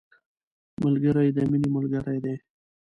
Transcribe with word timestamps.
ملګری 0.83 1.29
د 1.33 1.37
مینې 1.49 1.69
ملګری 1.75 2.17
دی 2.23 2.35